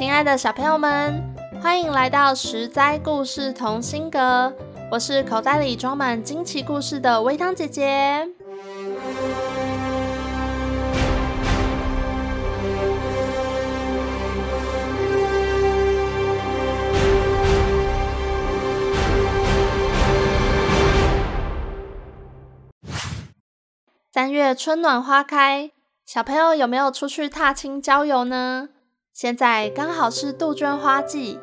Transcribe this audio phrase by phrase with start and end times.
[0.00, 1.22] 亲爱的小朋友们，
[1.60, 4.50] 欢迎来到十灾故事同心阁。
[4.90, 8.26] 我是口袋里装满惊奇故事的微汤姐姐。
[24.10, 25.70] 三月春暖花开，
[26.06, 28.70] 小朋友有没有出去踏青郊游呢？
[29.12, 31.38] 现在刚好是杜鹃花季，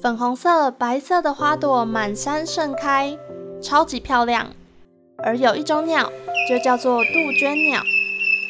[0.00, 3.16] 粉红色、白色的花朵满山盛开，
[3.62, 4.48] 超级漂亮。
[5.18, 6.10] 而有一种鸟，
[6.48, 7.82] 就叫做杜鹃鸟，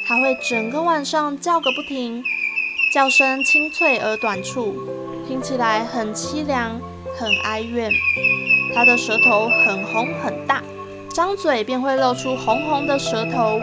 [0.07, 2.23] 它会整个晚上叫个不停，
[2.95, 4.75] 叫声清脆而短促，
[5.27, 6.81] 听起来很凄凉、
[7.19, 7.91] 很哀怨。
[8.73, 10.63] 它的舌头很红很大，
[11.11, 13.59] 张嘴便会露出红红的舌头，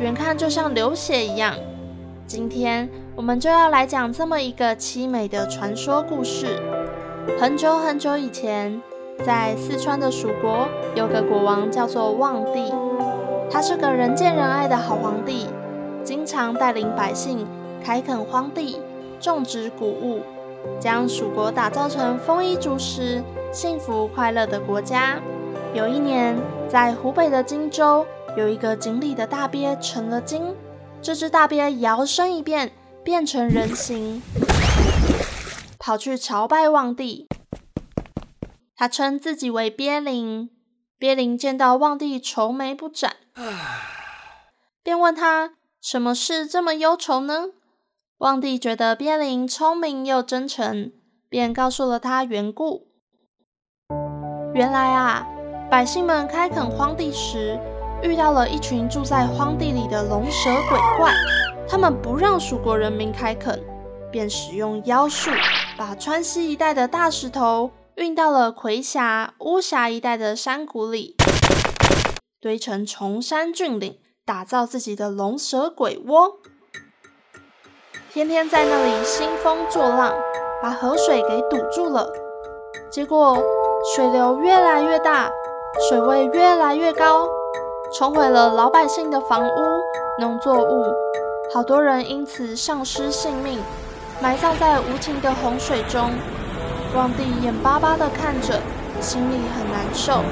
[0.00, 1.54] 远看就像流血一样。
[2.26, 6.60] 今天我们就要来讲这么一个凄美的传说故事。
[7.38, 8.80] 很久很久以前，
[9.24, 12.72] 在四川的蜀国，有个国王叫做望帝，
[13.50, 15.48] 他是个人见人爱的好皇帝，
[16.04, 17.46] 经常带领百姓
[17.84, 18.80] 开垦荒地，
[19.20, 20.20] 种植谷物，
[20.78, 25.18] 将蜀国打造成丰衣足食、幸福快乐的国家。
[25.74, 26.36] 有一年，
[26.68, 30.54] 在湖北的荆州，有一个井里的大鳖成了精。
[31.02, 32.70] 这只大鳖摇身一变，
[33.02, 34.22] 变成人形，
[35.78, 37.26] 跑去朝拜望帝。
[38.76, 40.50] 他称自己为鳖灵。
[40.98, 43.16] 鳖灵见到望帝愁眉不展，
[44.82, 47.46] 便问他什么事这么忧愁呢？
[48.18, 50.92] 望帝觉得鳖灵聪明又真诚，
[51.30, 52.88] 便告诉了他缘故。
[54.52, 55.26] 原来啊，
[55.70, 57.58] 百姓们开垦荒地时，
[58.02, 61.14] 遇到了一群住在荒地里的龙蛇鬼怪，
[61.70, 63.62] 他们不让蜀国人民开垦，
[64.10, 65.30] 便使用妖术，
[65.78, 71.14] 把川西一带的大石头运到了夔峡、巫峡一带的山谷里，
[72.40, 76.38] 堆成崇山峻岭，打造自己的龙蛇鬼窝，
[78.12, 80.12] 天天在那里兴风作浪，
[80.60, 82.12] 把河水给堵住了，
[82.90, 83.38] 结果
[83.94, 85.30] 水流越来越大，
[85.88, 87.28] 水位越来越高。
[87.92, 89.80] 冲毁了老百姓的房屋、
[90.20, 90.84] 农作物，
[91.52, 93.58] 好多人因此丧失性命，
[94.22, 96.08] 埋葬在无情的洪水中。
[96.94, 98.60] 望帝眼巴巴地看着，
[99.00, 100.22] 心里很难受，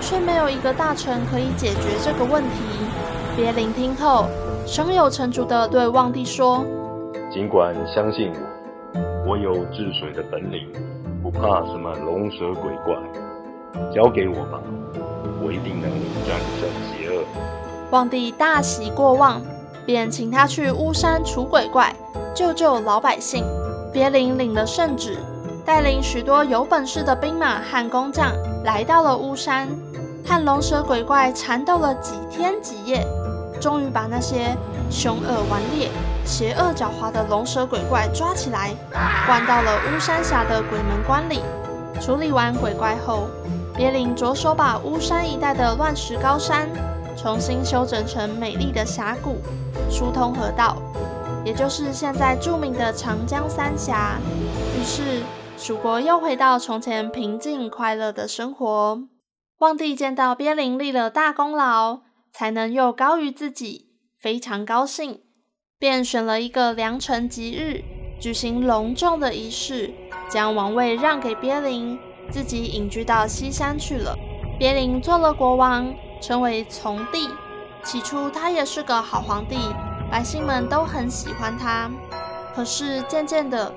[0.00, 2.48] 却没有一个大臣可以解决这个问题。
[3.36, 4.26] 别聆听后，
[4.64, 6.64] 胸有成竹地对望帝说
[7.34, 8.32] ：“尽管相信
[8.94, 10.70] 我，我有治水的本领，
[11.20, 12.94] 不怕什么龙蛇鬼怪，
[13.92, 14.60] 交给我吧。”
[15.42, 15.90] 我一定能
[16.28, 17.24] 战胜邪恶。
[17.90, 19.42] 望帝大喜过望，
[19.90, 21.92] 便请他去巫山除鬼怪，
[22.32, 23.44] 救救老百姓。
[23.92, 25.18] 别林领了圣旨，
[25.66, 29.68] 带领许多有本事的兵马和工匠来到了巫山，
[30.24, 33.04] 和龙蛇鬼怪缠斗了几天几夜，
[33.60, 34.56] 终于把那些
[34.88, 35.88] 凶恶顽劣、
[36.24, 38.70] 邪恶狡猾的龙蛇鬼怪抓起来，
[39.26, 41.40] 关到了巫山峡的鬼门关里。
[42.00, 43.26] 处理完鬼怪后，
[43.74, 46.68] 别林着手把巫山一带的乱石高山
[47.16, 49.38] 重新修整成美丽的峡谷，
[49.90, 50.76] 疏通河道，
[51.44, 54.18] 也就是现在著名的长江三峡。
[54.78, 55.22] 于是，
[55.58, 59.02] 蜀国又回到从前平静快乐的生活。
[59.58, 62.00] 望帝见到鳖灵立了大功劳，
[62.32, 65.20] 才能又高于自己，非常高兴，
[65.78, 67.84] 便选了一个良辰吉日，
[68.18, 69.92] 举行隆重的仪式，
[70.30, 71.98] 将王位让给鳖灵。
[72.30, 74.16] 自己隐居到西山去了。
[74.56, 75.92] 鳖灵做了国王，
[76.22, 77.28] 称为从帝。
[77.82, 79.56] 起初他也是个好皇帝，
[80.10, 81.90] 百姓们都很喜欢他。
[82.54, 83.72] 可是渐渐的，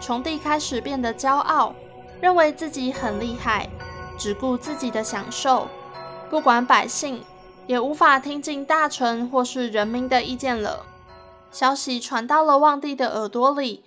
[0.00, 1.74] 从帝开始变得骄傲，
[2.20, 3.68] 认为自己很厉害，
[4.18, 5.68] 只顾自己的享受，
[6.28, 7.22] 不管百姓，
[7.66, 10.84] 也无法听进大臣或是人民的意见了。
[11.50, 13.84] 消息传到了望帝的耳朵里，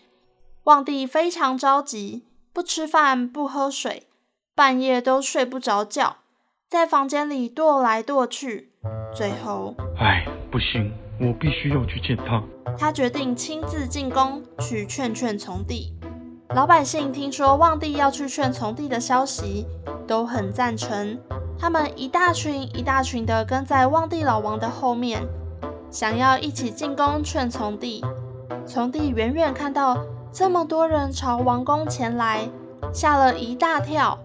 [0.63, 2.25] 望帝非常着急。
[2.53, 4.07] 不吃饭，不喝水，
[4.53, 6.17] 半夜都睡不着觉，
[6.69, 8.73] 在房间里踱来踱去。
[9.15, 12.41] 最后，哎，不行，我必须要去见他。
[12.77, 15.93] 他决定亲自进宫去劝劝从帝。
[16.55, 19.65] 老百姓听说望帝要去劝从帝的消息，
[20.07, 21.17] 都很赞成。
[21.57, 25.21] 他们一大群一大群的跟在望帝老王的后面，
[25.91, 28.03] 想要一起进宫劝从帝。
[28.65, 30.03] 从帝远远看到
[30.33, 32.49] 这么多人朝王宫前来，
[32.91, 34.17] 吓了一大跳，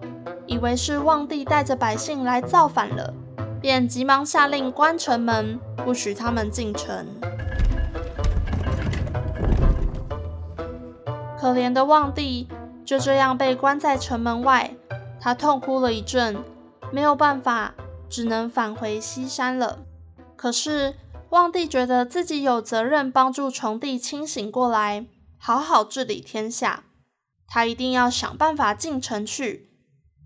[0.47, 3.13] 以为是望帝带着百姓来造反了，
[3.61, 7.05] 便急忙下令关城门，不许他们进城。
[11.39, 12.47] 可怜的望帝
[12.85, 14.75] 就这样被关在城门外，
[15.19, 16.43] 他痛哭了一阵。
[16.91, 17.75] 没有办法，
[18.09, 19.79] 只能返回西山了。
[20.35, 20.95] 可是
[21.29, 25.05] 望帝觉得自己有责任帮助崇帝清醒过来，
[25.37, 26.83] 好好治理天下。
[27.45, 29.69] 他一定要想办法进城去。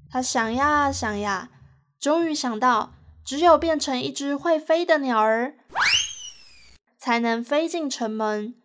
[0.10, 1.50] 他想呀想呀，
[2.00, 2.92] 终于想到，
[3.25, 5.56] 只有变成一只会飞的鸟儿，
[6.97, 8.56] 才能飞进城门。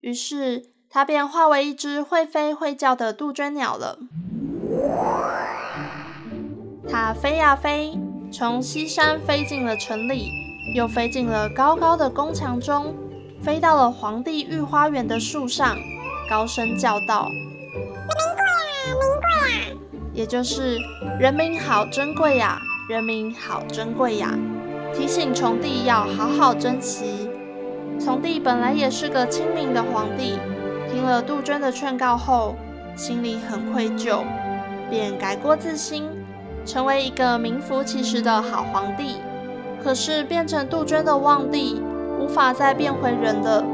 [0.00, 3.98] 于是它便化为一只会飞会叫的杜鹃鸟了。
[6.88, 7.98] 它飞呀飞，
[8.32, 10.30] 从西山飞进了城里，
[10.74, 12.94] 又飞进了高高的宫墙中，
[13.42, 15.76] 飞到了皇帝御花园的树上，
[16.28, 17.28] 高声叫道
[17.70, 18.38] ：“人民贵
[18.86, 19.76] 呀，民贵呀！”
[20.12, 20.78] 也就是
[21.20, 22.60] “人民好珍贵呀，
[22.90, 24.36] 人民好珍贵呀”，
[24.92, 27.30] 提醒崇帝要好好珍惜。
[28.00, 30.40] 崇帝本来也是个亲民的皇帝，
[30.90, 32.56] 听了杜鹃的劝告后，
[32.96, 34.24] 心里很愧疚，
[34.90, 36.02] 便改过自新。
[36.66, 39.18] 成为一个名副其实的好皇帝，
[39.84, 41.80] 可是变成杜鹃的望帝
[42.18, 43.64] 无法再变回人了。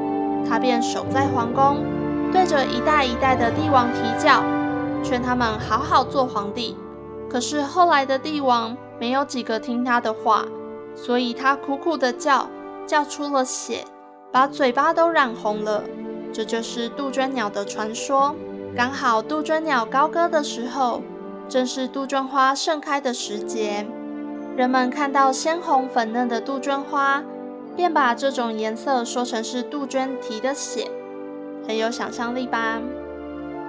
[0.46, 1.78] 他便守在皇宫，
[2.30, 4.42] 对着一代一代的帝王啼叫，
[5.02, 6.76] 劝他们好好做皇帝。
[7.30, 10.44] 可是后来的帝王没有几个听他的话，
[10.94, 12.48] 所以他苦苦的叫，
[12.86, 13.84] 叫出了血，
[14.32, 15.84] 把嘴巴都染红了。
[16.32, 18.34] 这就是杜鹃鸟的传说。
[18.76, 21.02] 刚好杜鹃鸟高歌的时候。
[21.48, 23.86] 正是杜鹃花盛开的时节，
[24.56, 27.22] 人们看到鲜红粉嫩的杜鹃花，
[27.76, 30.90] 便把这种颜色说成是杜鹃啼的血，
[31.64, 32.82] 很有想象力吧？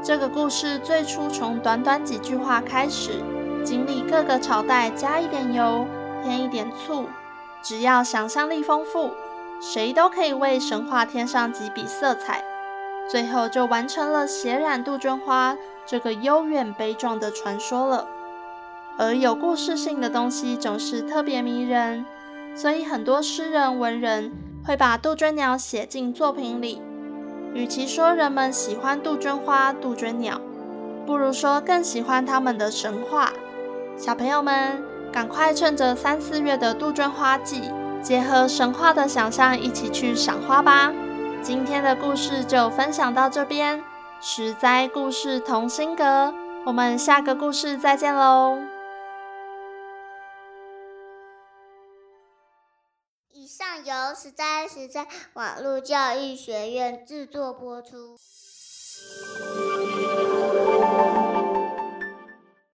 [0.02, 3.22] 这个故事最初从短短几句话开始，
[3.64, 5.86] 经历各个朝代，加一点油，
[6.24, 7.06] 添一点醋，
[7.62, 9.12] 只要想象力丰富，
[9.62, 12.44] 谁都可以为神话添上几笔色彩，
[13.10, 15.56] 最后就完成了血染杜鹃花。
[15.86, 18.08] 这个悠远悲壮的传说了，
[18.98, 22.06] 而有故事性的东西总是特别迷人，
[22.56, 24.34] 所以很多诗人文人
[24.66, 26.82] 会把杜鹃鸟写进作品里。
[27.54, 30.42] 与其说人们喜欢杜鹃花、杜鹃鸟，
[31.06, 33.32] 不如说更喜欢他们的神话。
[33.98, 37.72] 小朋友们，赶快趁着三四月的杜鹃花季，
[38.04, 40.94] 结合神话的想象，一起去赏花吧。
[41.42, 43.84] 今天的故事就分享到这边。
[44.22, 46.32] 十灾故事同心阁，
[46.66, 48.60] 我们下个故事再见喽！
[53.32, 58.16] 以上由十灾十灾网络教育学院制作播出。